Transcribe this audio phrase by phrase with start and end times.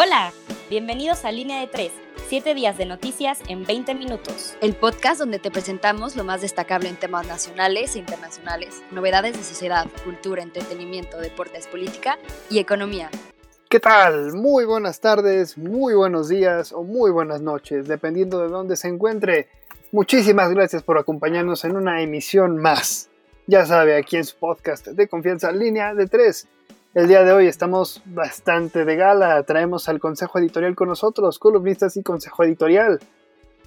[0.00, 0.32] Hola,
[0.70, 1.90] bienvenidos a Línea de 3,
[2.28, 4.56] 7 días de noticias en 20 minutos.
[4.60, 9.42] El podcast donde te presentamos lo más destacable en temas nacionales e internacionales, novedades de
[9.42, 12.16] sociedad, cultura, entretenimiento, deportes, política
[12.48, 13.10] y economía.
[13.68, 14.34] ¿Qué tal?
[14.34, 19.48] Muy buenas tardes, muy buenos días o muy buenas noches, dependiendo de dónde se encuentre.
[19.90, 23.10] Muchísimas gracias por acompañarnos en una emisión más.
[23.48, 26.46] Ya sabe, aquí en su podcast de confianza línea de 3
[26.94, 29.42] el día de hoy estamos bastante de gala.
[29.42, 32.98] Traemos al consejo editorial con nosotros, columnistas y consejo editorial.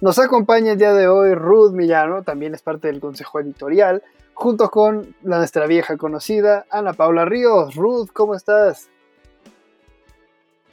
[0.00, 4.02] Nos acompaña el día de hoy Ruth Millano, también es parte del consejo editorial,
[4.34, 7.76] junto con nuestra vieja conocida Ana Paula Ríos.
[7.76, 8.88] Ruth, ¿cómo estás?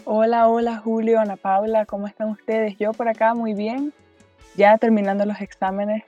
[0.06, 2.78] Hola, hola Julio, Ana Paula, ¿cómo están ustedes?
[2.80, 3.94] Yo por acá muy bien,
[4.56, 6.04] ya terminando los exámenes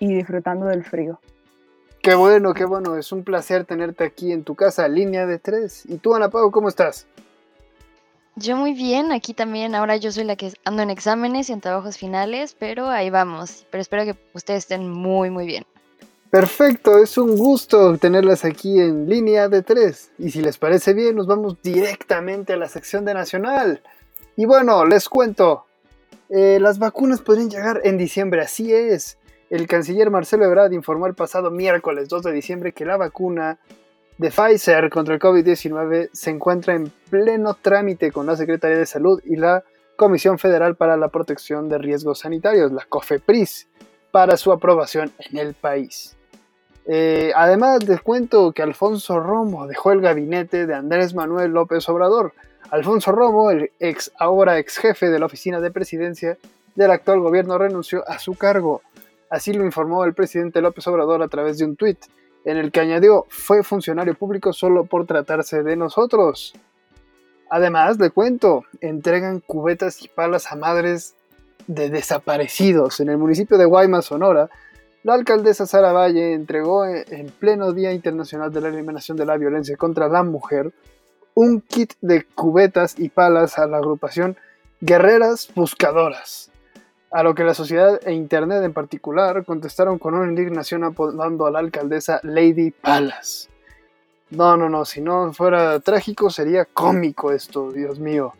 [0.00, 1.20] y disfrutando del frío.
[2.02, 2.96] Qué bueno, qué bueno.
[2.96, 5.84] Es un placer tenerte aquí en tu casa, línea de tres.
[5.86, 7.06] ¿Y tú, Ana Pau, cómo estás?
[8.36, 9.74] Yo muy bien, aquí también.
[9.74, 13.66] Ahora yo soy la que ando en exámenes y en trabajos finales, pero ahí vamos.
[13.70, 15.66] Pero espero que ustedes estén muy, muy bien.
[16.30, 20.12] Perfecto, es un gusto tenerlas aquí en línea de tres.
[20.18, 23.82] Y si les parece bien, nos vamos directamente a la sección de Nacional.
[24.36, 25.64] Y bueno, les cuento.
[26.28, 29.17] Eh, las vacunas podrían llegar en diciembre, así es.
[29.50, 33.58] El canciller Marcelo Ebrard informó el pasado miércoles 2 de diciembre que la vacuna
[34.18, 39.20] de Pfizer contra el COVID-19 se encuentra en pleno trámite con la Secretaría de Salud
[39.24, 39.64] y la
[39.96, 43.68] Comisión Federal para la Protección de Riesgos Sanitarios, la COFEPRIS,
[44.10, 46.16] para su aprobación en el país.
[46.86, 52.32] Eh, además, les cuento que Alfonso Romo dejó el gabinete de Andrés Manuel López Obrador.
[52.70, 56.38] Alfonso Romo, el ex, ahora ex jefe de la oficina de presidencia
[56.74, 58.82] del actual gobierno, renunció a su cargo.
[59.30, 61.98] Así lo informó el presidente López Obrador a través de un tuit,
[62.44, 66.54] en el que añadió, fue funcionario público solo por tratarse de nosotros.
[67.50, 71.14] Además, le cuento, entregan cubetas y palas a madres
[71.66, 73.00] de desaparecidos.
[73.00, 74.48] En el municipio de Guaymas, Sonora,
[75.02, 79.76] la alcaldesa Sara Valle entregó en pleno Día Internacional de la Eliminación de la Violencia
[79.76, 80.72] contra la Mujer
[81.34, 84.36] un kit de cubetas y palas a la agrupación
[84.80, 86.50] Guerreras Buscadoras
[87.10, 91.50] a lo que la sociedad e Internet en particular contestaron con una indignación apodando a
[91.50, 93.48] la alcaldesa Lady Palas.
[94.30, 98.34] No, no, no, si no fuera trágico sería cómico esto, Dios mío.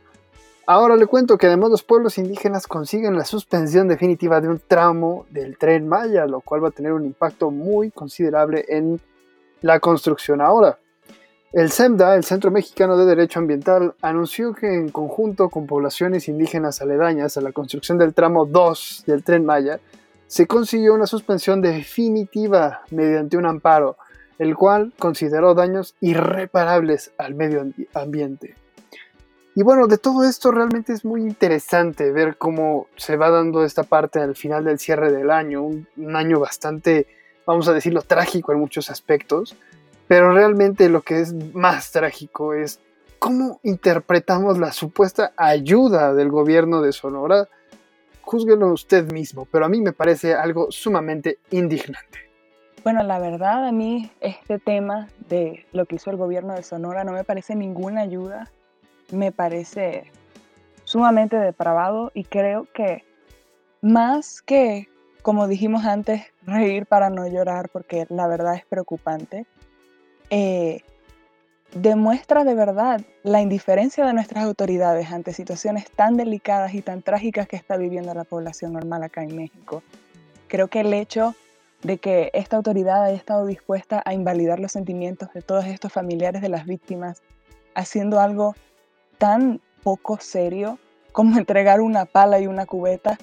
[0.67, 5.25] Ahora le cuento que además los pueblos indígenas consiguen la suspensión definitiva de un tramo
[5.31, 9.01] del tren Maya, lo cual va a tener un impacto muy considerable en
[9.63, 10.79] la construcción ahora.
[11.51, 16.83] El CEMDA, el Centro Mexicano de Derecho Ambiental, anunció que en conjunto con poblaciones indígenas
[16.83, 19.81] aledañas a la construcción del tramo 2 del tren Maya,
[20.27, 23.97] se consiguió una suspensión definitiva mediante un amparo,
[24.39, 28.55] el cual consideró daños irreparables al medio ambiente.
[29.55, 33.85] Y bueno, de todo esto realmente es muy interesante ver cómo se va dando esta
[33.85, 37.07] parte al final del cierre del año, un, un año bastante,
[37.47, 39.57] vamos a decirlo, trágico en muchos aspectos
[40.09, 42.81] pero realmente lo que es más trágico es
[43.19, 47.49] cómo interpretamos la supuesta ayuda del gobierno de Sonora.
[48.23, 52.19] Júzguelo usted mismo, pero a mí me parece algo sumamente indignante.
[52.85, 57.05] Bueno, la verdad a mí este tema de lo que hizo el gobierno de Sonora
[57.05, 58.51] no me parece ninguna ayuda,
[59.13, 60.11] me parece
[60.85, 63.05] sumamente depravado y creo que
[63.83, 64.89] más que,
[65.23, 69.47] como dijimos antes, reír para no llorar, porque la verdad es preocupante,
[70.31, 70.83] eh,
[71.75, 77.47] demuestra de verdad la indiferencia de nuestras autoridades ante situaciones tan delicadas y tan trágicas
[77.47, 79.83] que está viviendo la población normal acá en México.
[80.49, 81.35] Creo que el hecho
[81.83, 86.43] de que esta autoridad haya estado dispuesta a invalidar los sentimientos de todos estos familiares
[86.43, 87.23] de las víctimas,
[87.75, 88.55] haciendo algo
[89.19, 90.79] tan poco serio
[91.13, 93.19] como entregar una pala y una cubeta,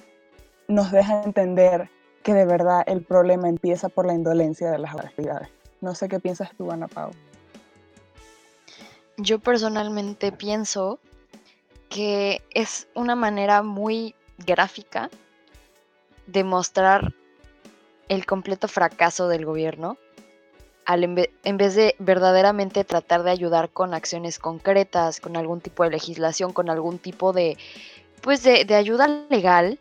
[0.67, 1.89] nos deja entender
[2.23, 5.54] que de verdad el problema empieza por la indolencia de las autoridades.
[5.85, 7.11] No sé qué piensas tú, Ana Pau.
[9.17, 10.97] Yo personalmente pienso
[11.89, 15.11] que es una manera muy gráfica
[16.25, 17.13] de mostrar
[18.09, 19.97] el completo fracaso del gobierno
[20.85, 21.03] al
[21.43, 26.51] en vez de verdaderamente tratar de ayudar con acciones concretas, con algún tipo de legislación,
[26.51, 27.59] con algún tipo de
[28.21, 29.77] pues de, de ayuda legal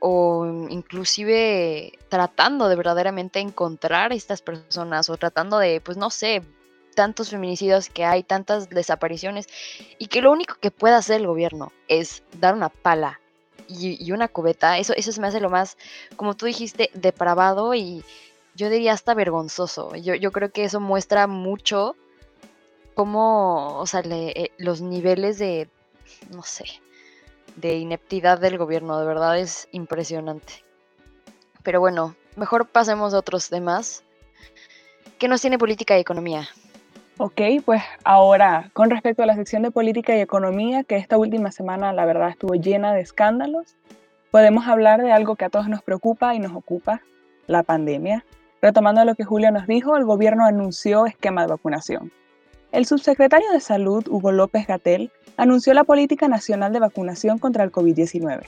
[0.00, 6.42] o inclusive tratando de verdaderamente encontrar a estas personas o tratando de, pues no sé,
[6.94, 9.48] tantos feminicidios que hay, tantas desapariciones,
[9.98, 13.20] y que lo único que puede hacer el gobierno es dar una pala
[13.68, 15.76] y, una cubeta, eso, eso se me hace lo más,
[16.16, 18.04] como tú dijiste, depravado y
[18.54, 19.94] yo diría hasta vergonzoso.
[19.96, 21.96] Yo, yo creo que eso muestra mucho
[22.94, 25.68] cómo, o sea, eh, los niveles de
[26.30, 26.64] no sé,
[27.56, 30.64] de ineptidad del gobierno, de verdad es impresionante.
[31.62, 34.04] Pero bueno, mejor pasemos a otros temas.
[35.18, 36.48] ¿Qué nos tiene política y economía?
[37.18, 41.50] Ok, pues ahora con respecto a la sección de política y economía, que esta última
[41.50, 43.74] semana la verdad estuvo llena de escándalos,
[44.30, 47.00] podemos hablar de algo que a todos nos preocupa y nos ocupa,
[47.46, 48.24] la pandemia.
[48.60, 52.12] Retomando lo que Julio nos dijo, el gobierno anunció esquema de vacunación.
[52.72, 57.70] El subsecretario de Salud, Hugo López Gatel, anunció la Política Nacional de Vacunación contra el
[57.70, 58.42] COVID-19.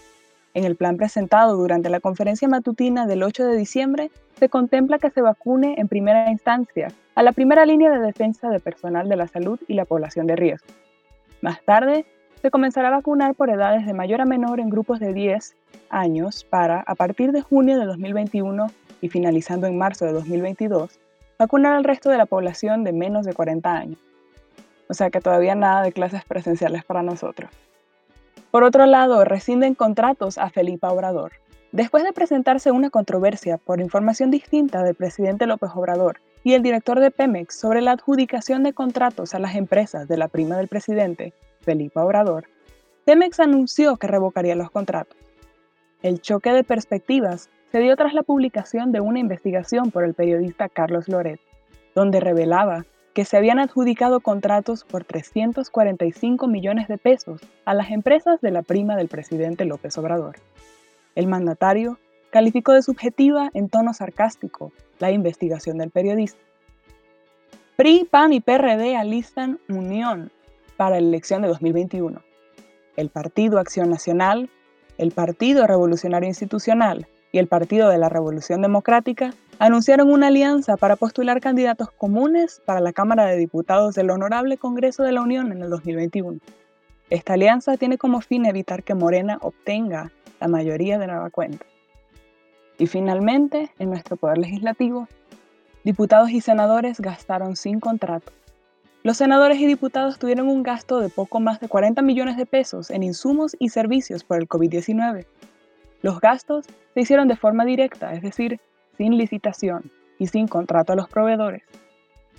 [0.54, 5.10] En el plan presentado durante la conferencia matutina del 8 de diciembre, se contempla que
[5.10, 9.28] se vacune en primera instancia a la primera línea de defensa de personal de la
[9.28, 10.66] salud y la población de riesgo.
[11.40, 12.04] Más tarde,
[12.42, 15.54] se comenzará a vacunar por edades de mayor a menor en grupos de 10
[15.90, 18.66] años para, a partir de junio de 2021
[19.00, 20.98] y finalizando en marzo de 2022,
[21.38, 23.99] vacunar al resto de la población de menos de 40 años.
[24.88, 27.50] O sea que todavía nada de clases presenciales para nosotros.
[28.50, 31.32] Por otro lado, rescinden contratos a Felipe Obrador.
[31.70, 36.99] Después de presentarse una controversia por información distinta del presidente López Obrador y el director
[36.99, 41.35] de Pemex sobre la adjudicación de contratos a las empresas de la prima del presidente,
[41.61, 42.49] Felipe Obrador,
[43.05, 45.19] Pemex anunció que revocaría los contratos.
[46.02, 50.68] El choque de perspectivas se dio tras la publicación de una investigación por el periodista
[50.68, 51.40] Carlos Loret,
[51.94, 58.40] donde revelaba que se habían adjudicado contratos por 345 millones de pesos a las empresas
[58.40, 60.36] de la prima del presidente López Obrador.
[61.14, 61.98] El mandatario
[62.30, 66.40] calificó de subjetiva en tono sarcástico la investigación del periodista.
[67.76, 70.30] PRI, PAN y PRD alistan unión
[70.76, 72.22] para la elección de 2021.
[72.96, 74.50] El Partido Acción Nacional,
[74.96, 80.96] el Partido Revolucionario Institucional y el Partido de la Revolución Democrática anunciaron una alianza para
[80.96, 85.62] postular candidatos comunes para la Cámara de Diputados del Honorable Congreso de la Unión en
[85.62, 86.38] el 2021.
[87.10, 91.64] Esta alianza tiene como fin evitar que Morena obtenga la mayoría de nueva cuenta.
[92.78, 95.08] Y finalmente, en nuestro Poder Legislativo,
[95.84, 98.32] diputados y senadores gastaron sin contrato.
[99.02, 102.90] Los senadores y diputados tuvieron un gasto de poco más de 40 millones de pesos
[102.90, 105.25] en insumos y servicios por el COVID-19.
[106.02, 108.60] Los gastos se hicieron de forma directa, es decir,
[108.96, 111.62] sin licitación y sin contrato a los proveedores.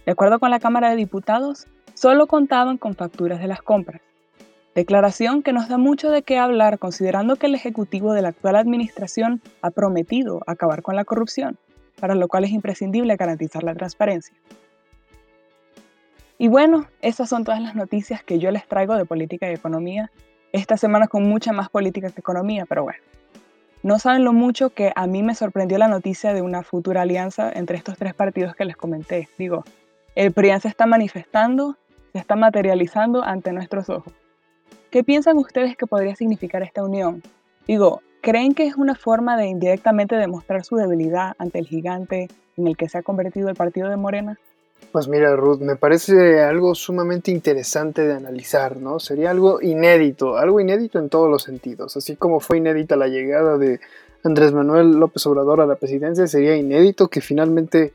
[0.05, 4.01] De acuerdo con la Cámara de Diputados, solo contaban con facturas de las compras.
[4.75, 8.55] Declaración que nos da mucho de qué hablar considerando que el Ejecutivo de la actual
[8.55, 11.57] Administración ha prometido acabar con la corrupción,
[11.99, 14.35] para lo cual es imprescindible garantizar la transparencia.
[16.37, 20.09] Y bueno, esas son todas las noticias que yo les traigo de política y economía.
[20.53, 23.03] Esta semana con mucha más política que economía, pero bueno.
[23.81, 27.49] No saben lo mucho que a mí me sorprendió la noticia de una futura alianza
[27.53, 29.29] entre estos tres partidos que les comenté.
[29.37, 29.63] Digo,
[30.15, 31.77] el PRIAN se está manifestando,
[32.11, 34.11] se está materializando ante nuestros ojos.
[34.91, 37.23] ¿Qué piensan ustedes que podría significar esta unión?
[37.67, 42.27] Digo, ¿creen que es una forma de indirectamente demostrar su debilidad ante el gigante
[42.57, 44.37] en el que se ha convertido el partido de Morena?
[44.91, 48.99] Pues mira, Ruth, me parece algo sumamente interesante de analizar, ¿no?
[48.99, 51.95] Sería algo inédito, algo inédito en todos los sentidos.
[51.95, 53.79] Así como fue inédita la llegada de
[54.23, 57.93] Andrés Manuel López Obrador a la presidencia, sería inédito que finalmente,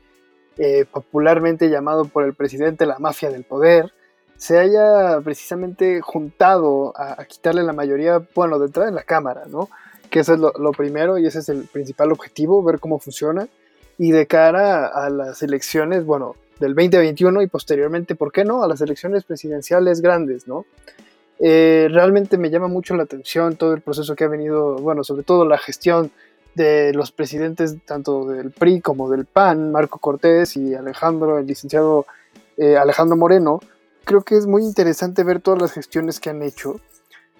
[0.57, 3.91] eh, popularmente llamado por el presidente la mafia del poder,
[4.37, 9.69] se haya precisamente juntado a, quitarle la mayoría, bueno, de entrada en la Cámara, ¿no?
[10.09, 13.49] Que eso es lo, lo primero y ese es el principal objetivo, ver cómo funciona.
[13.97, 18.67] Y de cara a las elecciones, bueno, del 2021 y posteriormente, ¿por qué no?, a
[18.67, 20.65] las elecciones presidenciales grandes, ¿no?
[21.39, 25.23] Eh, realmente me llama mucho la atención todo el proceso que ha venido, bueno, sobre
[25.23, 26.11] todo la gestión
[26.53, 32.05] de los presidentes tanto del PRI como del PAN, Marco Cortés y Alejandro, el licenciado
[32.57, 33.59] eh, Alejandro Moreno.
[34.05, 36.79] Creo que es muy interesante ver todas las gestiones que han hecho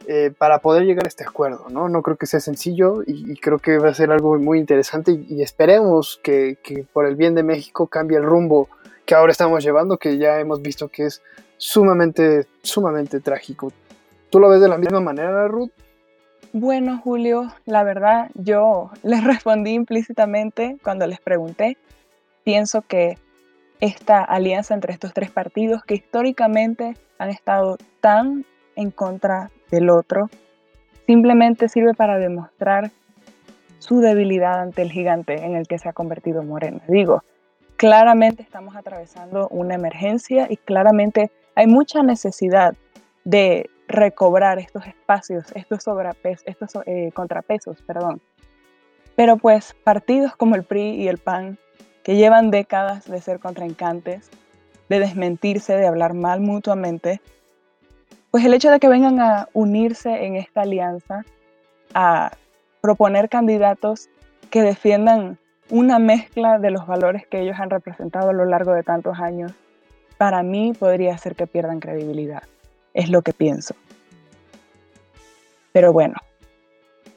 [0.08, 1.88] eh, para poder llegar a este acuerdo, ¿no?
[1.88, 5.42] No creo que sea sencillo y, creo que va a ser algo muy interesante y,
[5.42, 8.68] esperemos que, que, por el bien de México cambie el rumbo
[9.06, 11.22] que ahora estamos llevando, que ya hemos visto que es
[11.58, 13.72] sumamente, sumamente trágico.
[14.30, 15.72] ¿Tú lo ves de la misma manera, Ruth?
[16.52, 21.78] Bueno, Julio, la verdad yo les respondí implícitamente cuando les pregunté.
[22.44, 23.18] Pienso que
[23.80, 28.46] esta alianza entre estos tres partidos que históricamente han estado tan
[28.76, 30.30] en contra del otro,
[31.06, 32.92] simplemente sirve para demostrar
[33.80, 36.82] su debilidad ante el gigante en el que se ha convertido Morena.
[36.88, 37.24] Digo,
[37.78, 42.76] claramente estamos atravesando una emergencia y claramente hay mucha necesidad
[43.24, 45.86] de recobrar estos espacios, estos,
[46.86, 48.22] eh, contrapesos, perdón.
[49.16, 51.58] Pero pues partidos como el PRI y el PAN,
[52.04, 54.30] que llevan décadas de ser contraincantes,
[54.90, 57.22] de desmentirse, de hablar mal mutuamente,
[58.32, 61.24] pues el hecho de que vengan a unirse en esta alianza,
[61.94, 62.32] a
[62.82, 64.10] proponer candidatos
[64.50, 68.84] que defiendan una mezcla de los valores que ellos han representado a lo largo de
[68.84, 69.54] tantos años,
[70.18, 72.44] para mí podría ser que pierdan credibilidad.
[72.94, 73.76] Es lo que pienso.
[75.74, 76.16] Pero bueno,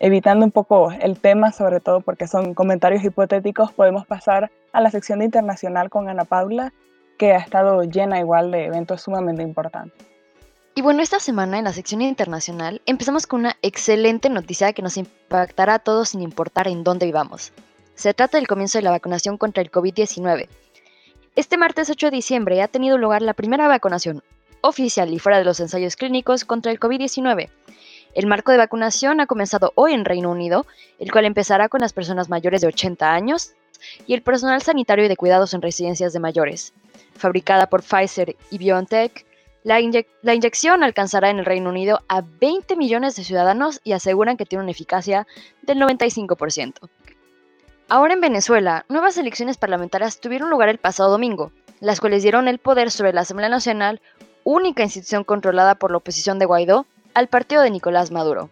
[0.00, 4.90] evitando un poco el tema, sobre todo porque son comentarios hipotéticos, podemos pasar a la
[4.90, 6.73] sección internacional con Ana Paula,
[7.19, 10.07] que ha estado llena igual de eventos sumamente importantes.
[10.75, 14.97] Y bueno, esta semana en la sección internacional empezamos con una excelente noticia que nos
[14.97, 17.52] impactará a todos sin importar en dónde vivamos.
[17.99, 20.47] Se trata del comienzo de la vacunación contra el COVID-19.
[21.35, 24.23] Este martes 8 de diciembre ha tenido lugar la primera vacunación
[24.61, 27.50] oficial y fuera de los ensayos clínicos contra el COVID-19.
[28.14, 30.64] El marco de vacunación ha comenzado hoy en Reino Unido,
[31.00, 33.55] el cual empezará con las personas mayores de 80 años
[34.07, 36.75] y el personal sanitario y de cuidados en residencias de mayores.
[37.17, 39.26] Fabricada por Pfizer y BioNTech,
[39.64, 39.81] la,
[40.23, 44.47] la, inyección alcanzará en el Reino Unido a 20 millones de ciudadanos y aseguran que
[44.47, 45.26] tiene una eficacia
[45.62, 46.88] del 95%.
[47.90, 52.59] Ahora en Venezuela, nuevas elecciones parlamentarias tuvieron lugar el pasado domingo, las cuales dieron el
[52.59, 54.02] poder sobre la Asamblea Nacional,
[54.45, 58.50] única institución controlada por la oposición de Guaidó, al partido de Nicolás Maduro.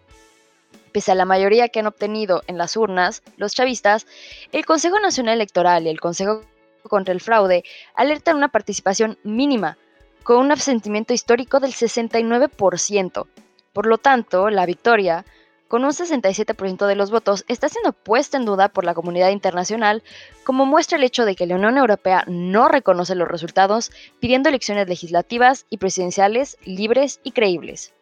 [0.91, 4.07] Pese a la mayoría que han obtenido en las urnas, los chavistas,
[4.53, 6.41] el Consejo Nacional Electoral y el Consejo
[6.89, 7.63] contra el Fraude
[7.95, 9.77] alertan una participación mínima,
[10.23, 13.27] con un absentimiento histórico del 69%.
[13.75, 15.27] Por lo tanto, la victoria
[15.69, 20.03] con un 67% de los votos, está siendo puesta en duda por la comunidad internacional,
[20.45, 24.89] como muestra el hecho de que la Unión Europea no reconoce los resultados, pidiendo elecciones
[24.89, 27.93] legislativas y presidenciales libres y creíbles.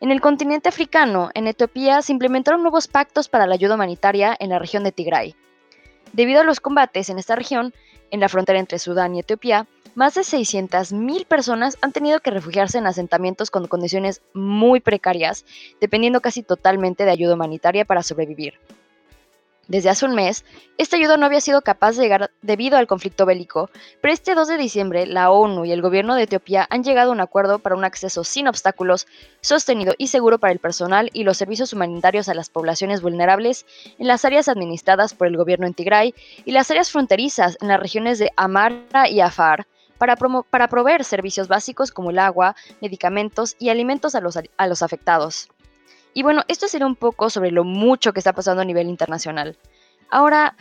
[0.00, 4.50] En el continente africano, en Etiopía, se implementaron nuevos pactos para la ayuda humanitaria en
[4.50, 5.34] la región de Tigray.
[6.12, 7.74] Debido a los combates en esta región,
[8.10, 9.66] en la frontera entre Sudán y Etiopía,
[9.98, 15.44] más de 600.000 personas han tenido que refugiarse en asentamientos con condiciones muy precarias,
[15.80, 18.54] dependiendo casi totalmente de ayuda humanitaria para sobrevivir.
[19.66, 20.44] Desde hace un mes,
[20.78, 24.46] esta ayuda no había sido capaz de llegar debido al conflicto bélico, pero este 2
[24.46, 27.74] de diciembre la ONU y el gobierno de Etiopía han llegado a un acuerdo para
[27.74, 29.08] un acceso sin obstáculos,
[29.40, 33.66] sostenido y seguro para el personal y los servicios humanitarios a las poblaciones vulnerables
[33.98, 36.14] en las áreas administradas por el gobierno en Tigray
[36.44, 39.66] y las áreas fronterizas en las regiones de Amara y Afar,
[39.98, 44.82] para, para proveer servicios básicos como el agua, medicamentos y alimentos a los, a los
[44.82, 45.48] afectados.
[46.14, 49.58] Y bueno, esto sería un poco sobre lo mucho que está pasando a nivel internacional.
[50.10, 50.56] Ahora,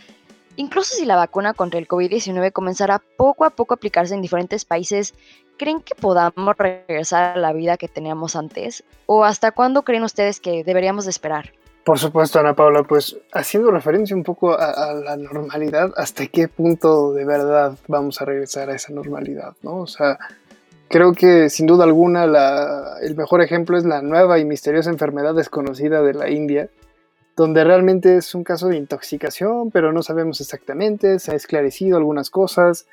[0.55, 4.65] incluso si la vacuna contra el COVID-19 comenzará poco a poco a aplicarse en diferentes
[4.65, 5.13] países,
[5.57, 8.83] ¿creen que podamos regresar a la vida que teníamos antes?
[9.05, 11.53] ¿O hasta cuándo creen ustedes que deberíamos esperar?
[11.87, 17.13] Por supuesto, Ana Paula, pues haciendo referencia un poco a, la normalidad, ¿hasta qué punto
[17.13, 19.53] de verdad vamos a regresar a esa normalidad?
[19.63, 19.77] ¿no?
[19.77, 20.19] O sea,
[20.89, 22.25] Creo que sin duda alguna
[23.01, 26.69] el mejor ejemplo es la nueva y misteriosa enfermedad desconocida de la India,
[27.37, 32.29] donde realmente es un caso de intoxicación, pero no sabemos exactamente, se ha esclarecido algunas
[32.29, 32.85] cosas,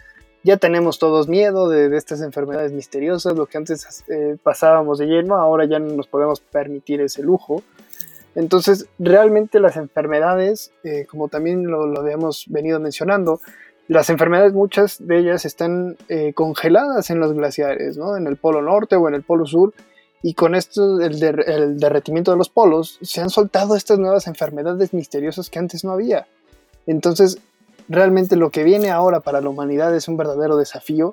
[0.44, 5.34] ya tenemos todos miedo de, estas enfermedades misteriosas, lo que antes eh, pasábamos de lleno,
[5.34, 7.64] ahora ya no nos podemos permitir ese lujo.
[8.34, 13.40] Entonces, realmente las enfermedades, eh, como también lo, lo habíamos venido mencionando,
[13.86, 18.16] las enfermedades, muchas de ellas están eh, congeladas en los glaciares, ¿no?
[18.16, 19.74] en el polo norte o en el polo sur,
[20.22, 24.94] y con esto, el, el, derretimiento de los polos, se han soltado estas nuevas enfermedades
[24.94, 26.26] misteriosas que antes no había.
[26.86, 27.38] Entonces,
[27.90, 31.12] realmente lo que viene ahora para la humanidad es un verdadero desafío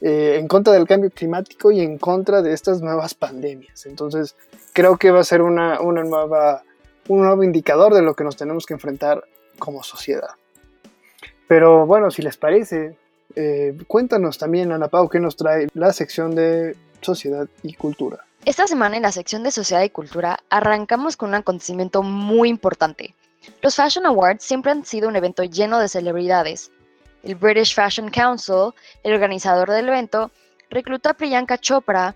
[0.00, 3.86] eh, en contra del cambio climático y en contra de estas nuevas pandemias.
[3.86, 4.36] Entonces,
[4.72, 6.62] creo que va a ser una, una nueva,
[7.08, 9.24] un nuevo indicador de lo que nos tenemos que enfrentar
[9.58, 10.30] como sociedad.
[11.48, 12.96] Pero bueno, si les parece,
[13.34, 18.24] eh, cuéntanos también, Ana Pau, qué nos trae la sección de sociedad y cultura.
[18.44, 23.14] Esta semana en la sección de sociedad y cultura arrancamos con un acontecimiento muy importante.
[23.62, 26.70] Los Fashion Awards siempre han sido un evento lleno de celebridades.
[27.26, 30.30] El British Fashion Council, el organizador del evento,
[30.70, 32.14] reclutó a Priyanka Chopra,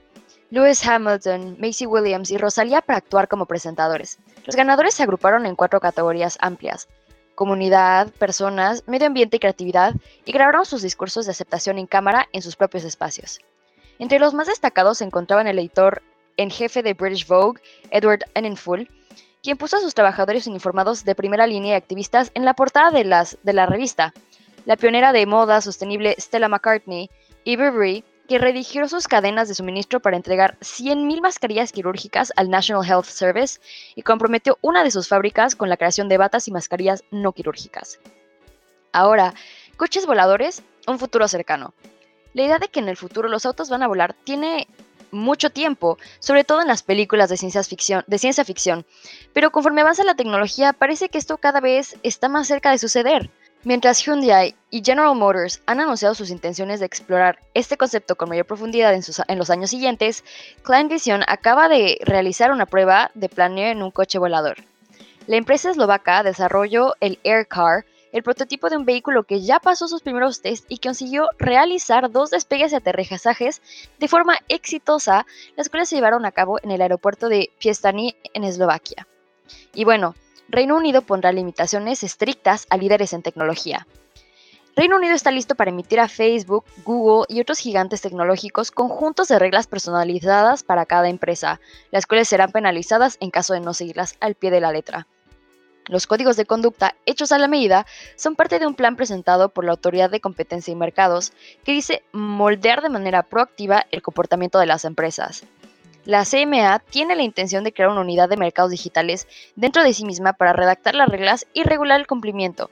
[0.51, 4.21] Lewis Hamilton, Macy Williams y Rosalía para actuar como presentadores.
[4.47, 6.89] Los ganadores se agruparon en cuatro categorías amplias,
[7.35, 12.43] comunidad, personas, medio ambiente y creatividad, y grabaron sus discursos de aceptación en cámara en
[12.43, 13.41] sus propios espacios.
[13.99, 16.03] Entre los más destacados se encontraban el editor
[16.37, 18.89] en jefe de British Vogue, Edward Enninful,
[19.43, 23.05] quien puso a sus trabajadores uniformados de primera línea y activistas en la portada de,
[23.05, 24.13] las, de la revista.
[24.71, 27.11] La pionera de moda sostenible Stella McCartney
[27.43, 32.89] y Burberry que redigió sus cadenas de suministro para entregar 100.000 mascarillas quirúrgicas al National
[32.89, 33.59] Health Service
[33.97, 37.99] y comprometió una de sus fábricas con la creación de batas y mascarillas no quirúrgicas.
[38.93, 39.35] Ahora,
[39.77, 41.75] coches voladores, un futuro cercano.
[42.33, 44.69] La idea de que en el futuro los autos van a volar tiene
[45.11, 48.87] mucho tiempo, sobre todo en las películas de ciencia ficción, de ciencia ficción.
[49.33, 53.33] Pero conforme avanza la tecnología, parece que esto cada vez está más cerca de suceder.
[53.63, 58.47] Mientras Hyundai y General Motors han anunciado sus intenciones de explorar este concepto con mayor
[58.47, 60.25] profundidad en, los años siguientes,
[60.63, 64.65] Klein Vision acaba de realizar una prueba de planeo en un coche volador.
[65.27, 70.01] La empresa eslovaca desarrolló el Aircar, el prototipo de un vehículo que ya pasó sus
[70.01, 73.61] primeros tests y consiguió realizar dos despegues y aterrizajes
[73.99, 75.27] de forma exitosa,
[75.59, 79.07] las cuales se llevaron a cabo en el aeropuerto de Piestany en Eslovaquia.
[79.75, 80.15] Y bueno,
[80.51, 83.87] Reino Unido pondrá limitaciones estrictas a líderes en tecnología.
[84.75, 89.39] Reino Unido está listo para emitir a Facebook, Google y otros gigantes tecnológicos conjuntos de
[89.39, 91.61] reglas personalizadas para cada empresa,
[91.93, 95.07] las cuales serán penalizadas en caso de no seguirlas al pie de la letra.
[95.87, 99.65] Los códigos de conducta hechos a la medida son parte de un plan presentado por
[99.65, 101.33] la Autoridad de Competencia y Mercados
[101.65, 105.45] que dice moldear de manera proactiva el comportamiento de las empresas.
[106.11, 110.05] La CMA tiene la intención de crear una unidad de mercados digitales dentro de sí
[110.05, 112.69] misma para redactar las reglas y regular el cumplimiento.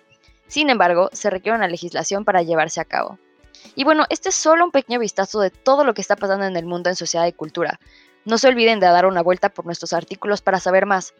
[0.49, 3.16] Sin embargo, se requiere una legislación para llevarse a cabo.
[3.76, 6.57] Y bueno, este es solo un pequeño vistazo de todo lo que está pasando en
[6.57, 7.78] el mundo en sociedad y cultura.
[8.25, 11.14] No se olviden de dar una vuelta por nuestros artículos para saber más.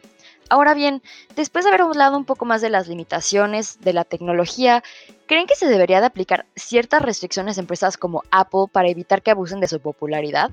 [0.49, 1.01] Ahora bien,
[1.37, 4.83] después de haber hablado un poco más de las limitaciones de la tecnología,
[5.25, 9.31] ¿creen que se debería de aplicar ciertas restricciones a empresas como Apple para evitar que
[9.31, 10.51] abusen de su popularidad?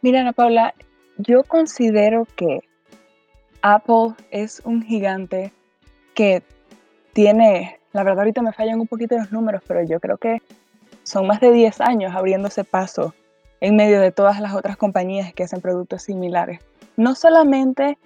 [0.00, 0.74] Mira, Ana Paula,
[1.18, 2.60] yo considero que
[3.62, 5.52] Apple es un gigante
[6.14, 6.42] que
[7.12, 10.40] tiene, la verdad ahorita me fallan un poquito los números, pero yo creo que
[11.02, 13.14] son más de 10 años abriéndose paso
[13.60, 16.60] en medio de todas las otras compañías que hacen productos similares.
[16.96, 17.98] No solamente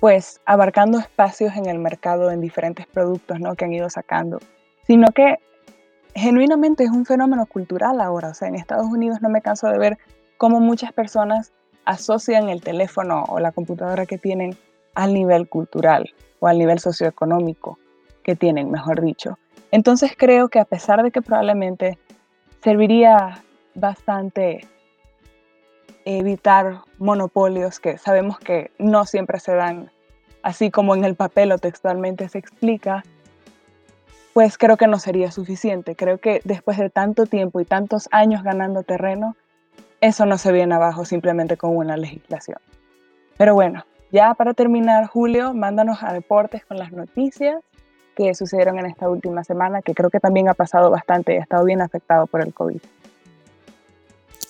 [0.00, 3.54] pues abarcando espacios en el mercado en diferentes productos ¿no?
[3.54, 4.38] que han ido sacando,
[4.86, 5.38] sino que
[6.14, 8.28] genuinamente es un fenómeno cultural ahora.
[8.28, 9.98] O sea, en Estados Unidos no me canso de ver
[10.36, 11.52] cómo muchas personas
[11.86, 14.56] asocian el teléfono o la computadora que tienen
[14.94, 17.78] al nivel cultural o al nivel socioeconómico
[18.22, 19.38] que tienen, mejor dicho.
[19.70, 21.98] Entonces creo que a pesar de que probablemente
[22.62, 23.42] serviría
[23.74, 24.66] bastante
[26.04, 29.90] evitar monopolios que sabemos que no siempre se dan
[30.42, 33.04] así como en el papel o textualmente se explica,
[34.32, 35.96] pues creo que no sería suficiente.
[35.96, 39.36] Creo que después de tanto tiempo y tantos años ganando terreno,
[40.00, 42.58] eso no se viene abajo simplemente con una legislación.
[43.36, 47.62] Pero bueno, ya para terminar, Julio, mándanos a deportes con las noticias
[48.16, 51.42] que sucedieron en esta última semana, que creo que también ha pasado bastante y ha
[51.42, 52.80] estado bien afectado por el COVID.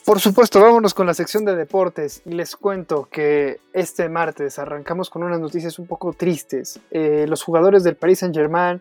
[0.04, 5.10] Por supuesto, vámonos con la sección de deportes y les cuento que este martes arrancamos
[5.10, 6.78] con unas noticias un poco tristes.
[6.92, 8.80] Eh, los jugadores del Paris Saint Germain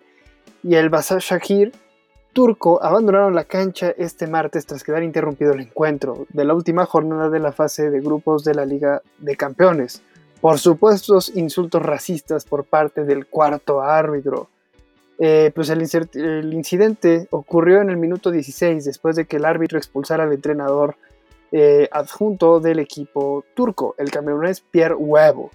[0.62, 1.73] y el Basar Shahir
[2.35, 7.29] turco abandonaron la cancha este martes tras quedar interrumpido el encuentro de la última jornada
[7.29, 10.01] de la fase de grupos de la Liga de Campeones
[10.41, 14.49] por supuestos insultos racistas por parte del cuarto árbitro.
[15.17, 15.81] Eh, pues el,
[16.53, 20.97] incidente ocurrió en el minuto 16 después de que el árbitro expulsara al entrenador
[21.53, 25.51] eh, adjunto del equipo turco, el camerunés Pierre Huevo.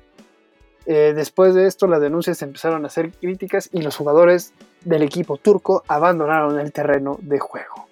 [0.86, 4.52] Eh, después de esto, las denuncias empezaron a ser críticas y los jugadores
[4.84, 7.88] del equipo turco abandonaron el terreno de juego.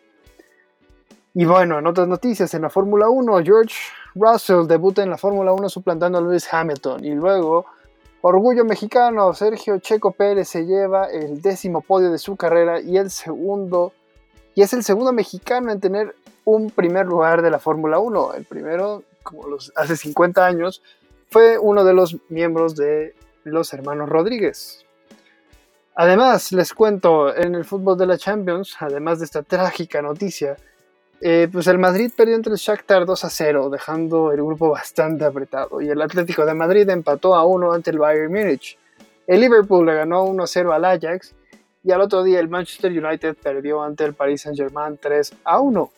[1.34, 3.76] Y bueno, en otras noticias, en la Fórmula 1, George
[4.14, 7.04] Russell debuta en la Fórmula 1 suplantando a Lewis Hamilton.
[7.04, 7.66] Y luego,
[8.22, 13.10] orgullo mexicano, Sergio Checo Pérez se lleva el décimo podio de su carrera y el
[13.10, 13.92] segundo,
[14.54, 18.34] y es el segundo mexicano en tener un primer lugar de la Fórmula 1.
[18.34, 20.82] El primero, como los, hace 50 años,
[21.28, 23.14] fue uno de los miembros de
[23.44, 24.84] los hermanos Rodríguez.
[25.94, 30.56] Además, les cuento, en el fútbol de la Champions, además de esta trágica noticia,
[31.20, 35.24] eh, pues el Madrid perdió entre el Shakhtar 2 a 0, dejando el grupo bastante
[35.24, 38.78] apretado, y el Atlético de Madrid empató a 1 ante el Bayern Múnich.
[39.26, 41.34] El Liverpool le ganó 1 a 0 al Ajax,
[41.82, 45.90] y al otro día el Manchester United perdió ante el Paris Saint-Germain 3 a 1.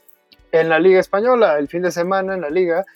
[0.52, 2.86] En la Liga Española, el fin de semana en la Liga,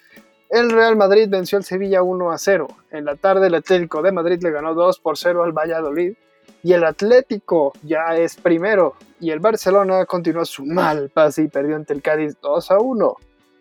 [0.55, 2.69] el Real Madrid venció al Sevilla 1 a 0.
[2.93, 6.14] En la tarde el Atlético de Madrid le ganó 2 por 0 al Valladolid.
[6.62, 8.95] Y el Atlético ya es primero.
[9.19, 13.17] Y el Barcelona continuó su mal pase y perdió ante el Cádiz 2 a 1.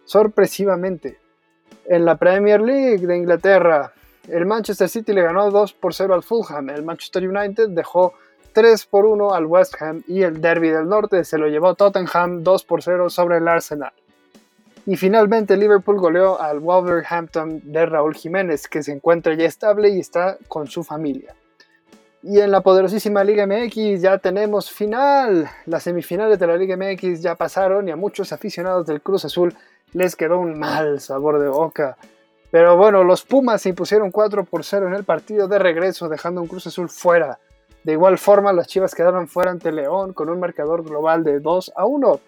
[0.06, 1.18] Sorpresivamente.
[1.86, 3.92] En la Premier League de Inglaterra,
[4.28, 6.70] el Manchester City le ganó 2 por 0 al Fulham.
[6.70, 8.14] El Manchester United dejó
[8.54, 12.44] 3 por 1 al West Ham y el Derby del Norte se lo llevó Tottenham
[12.44, 13.94] 2 por 0 sobre el Arsenal.
[14.86, 20.00] Y finalmente Liverpool goleó al Wolverhampton de Raúl Jiménez, que se encuentra ya estable y
[20.00, 21.34] está con su familia.
[22.22, 25.50] Y en la poderosísima Liga MX ya tenemos final.
[25.66, 29.56] Las semifinales de la Liga MX ya pasaron y a muchos aficionados del Cruz Azul
[29.94, 31.98] les quedó un mal sabor de boca.
[32.52, 36.42] Pero bueno, los Pumas se impusieron 4 por 0 en el partido de regreso, dejando
[36.42, 37.40] un Cruz Azul fuera.
[37.84, 41.74] De igual forma, las Chivas quedaron fuera ante León con un marcador global de 2
[41.76, 42.20] a 1.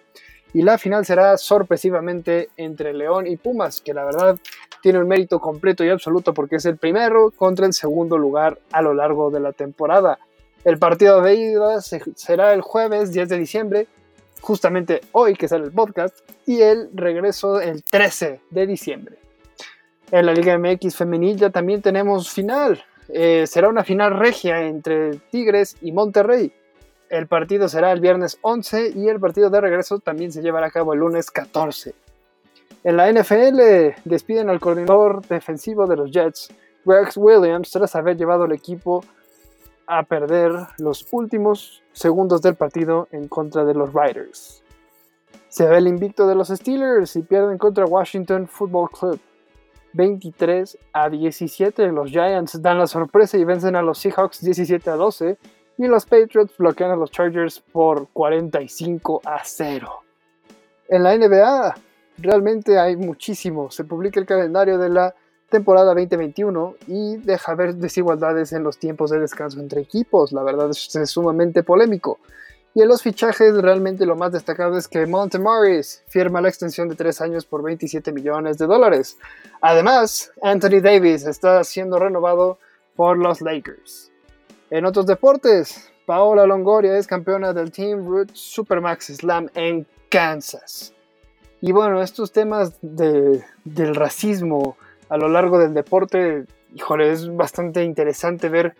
[0.56, 4.38] Y la final será sorpresivamente entre León y Pumas, que la verdad
[4.80, 8.80] tiene un mérito completo y absoluto porque es el primero contra el segundo lugar a
[8.80, 10.18] lo largo de la temporada.
[10.64, 13.86] El partido de ida será el jueves 10 de diciembre,
[14.40, 19.18] justamente hoy que sale el podcast, y el regreso el 13 de diciembre.
[20.10, 22.82] En la Liga MX femenil también tenemos final.
[23.10, 26.50] Eh, será una final regia entre Tigres y Monterrey.
[27.08, 30.70] El partido será el viernes 11 y el partido de regreso también se llevará a
[30.70, 31.94] cabo el lunes 14.
[32.82, 36.48] En la NFL despiden al coordinador defensivo de los Jets,
[36.84, 39.04] Rex Williams, tras haber llevado al equipo
[39.86, 44.62] a perder los últimos segundos del partido en contra de los Riders.
[45.48, 49.20] Se ve el invicto de los Steelers y pierden contra Washington Football Club.
[49.92, 51.88] 23 a 17.
[51.88, 55.38] Los Giants dan la sorpresa y vencen a los Seahawks 17 a 12.
[55.78, 60.02] Y los Patriots bloquean a los Chargers por 45 a 0.
[60.88, 61.74] En la NBA,
[62.18, 63.70] realmente hay muchísimo.
[63.70, 65.14] Se publica el calendario de la
[65.50, 70.32] temporada 2021 y deja ver desigualdades en los tiempos de descanso entre equipos.
[70.32, 72.18] La verdad es, sumamente polémico.
[72.74, 76.88] Y en los fichajes realmente lo más destacado es que Monte Morris firma la extensión
[76.88, 79.18] de 3 años por 27 millones de dólares.
[79.62, 82.58] Además, Anthony Davis está siendo renovado
[82.94, 84.12] por los Lakers.
[84.70, 90.92] En otros deportes, Paola Longoria es campeona del Team Root Supermax Slam en Kansas.
[91.60, 94.76] Y bueno, estos temas del racismo
[95.08, 98.74] a lo largo del deporte, híjole, es bastante interesante ver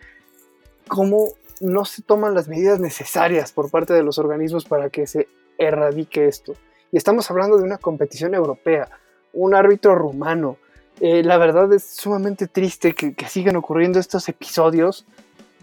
[0.87, 5.27] cómo no se toman las medidas necesarias por parte de los organismos para que se
[5.57, 6.53] erradique esto.
[6.91, 8.89] Y estamos hablando de una competición europea,
[9.33, 10.57] un árbitro rumano.
[10.99, 15.05] Eh, la verdad es sumamente triste que, sigan ocurriendo estos episodios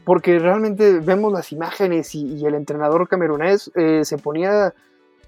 [0.04, 4.74] porque realmente vemos las imágenes y, el entrenador camerunés eh, se ponía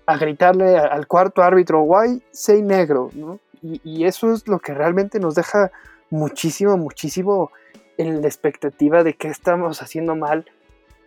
[0.06, 3.10] a gritarle al cuarto árbitro, why say negro,
[3.62, 5.72] Y, eso es lo que realmente nos deja
[6.10, 7.50] muchísimo, muchísimo
[7.98, 10.44] en la expectativa de qué estamos haciendo mal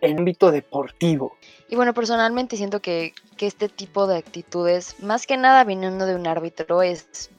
[0.02, 1.36] en ámbito deportivo.
[1.68, 6.16] Y bueno, personalmente siento que, que este tipo de actitudes, más que nada viniendo de
[6.16, 7.30] un árbitro, es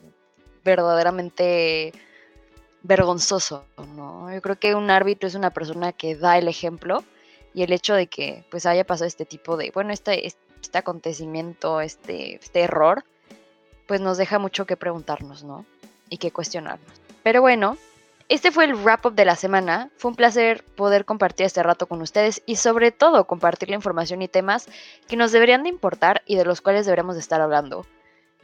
[0.64, 1.92] verdaderamente
[2.82, 3.64] vergonzoso,
[3.96, 4.32] ¿no?
[4.32, 7.04] Yo creo que un árbitro es una persona que da el ejemplo
[7.54, 11.80] y el hecho de que pues haya pasado este tipo de, bueno, este, este acontecimiento,
[11.80, 13.04] este, este error,
[13.86, 15.64] pues nos deja mucho que preguntarnos, ¿no?
[16.08, 17.00] Y que cuestionarnos.
[17.22, 17.76] Pero bueno,
[18.28, 19.90] este fue el wrap up de la semana.
[19.96, 24.22] Fue un placer poder compartir este rato con ustedes y sobre todo compartir la información
[24.22, 24.68] y temas
[25.06, 27.86] que nos deberían de importar y de los cuales deberíamos de estar hablando.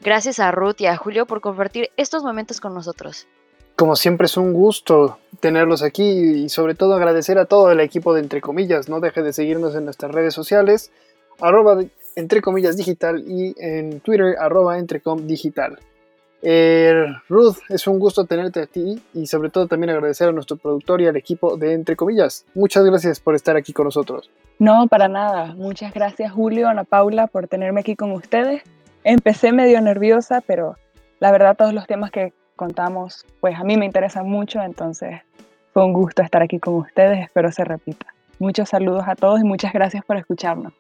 [0.01, 3.27] Gracias a Ruth y a Julio por compartir estos momentos con nosotros.
[3.79, 8.13] Como siempre es un gusto tenerlos aquí y sobre todo agradecer a todo el equipo
[8.13, 8.89] de Entre Comillas.
[8.89, 10.91] No deje de seguirnos en nuestras redes sociales,
[11.41, 11.79] arroba
[12.17, 15.79] Entre Comillas Digital y en Twitter, arroba Entrecom Digital.
[16.43, 16.93] Eh,
[17.29, 21.01] Ruth, es un gusto tenerte a ti y sobre todo también agradecer a nuestro productor
[21.01, 22.47] y al equipo de Entre Comillas.
[22.57, 24.29] Muchas gracias por estar aquí con nosotros.
[24.59, 25.55] No, para nada.
[25.55, 28.61] Muchas gracias Julio, Ana Paula, por tenerme aquí con ustedes.
[29.05, 30.75] Empecé medio nerviosa, pero
[31.21, 35.23] la verdad todos los temas que contamos, pues a mí me interesa mucho, entonces
[35.73, 38.07] fue un gusto estar aquí con ustedes, espero se repita.
[38.39, 40.75] Muchos saludos a todos y muchas gracias por escucharnos.